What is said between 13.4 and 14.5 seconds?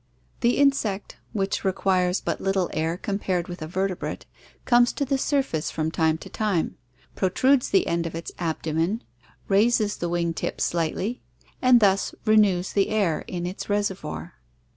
its reservoir.